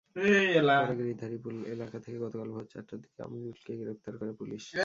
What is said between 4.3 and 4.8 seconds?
Police.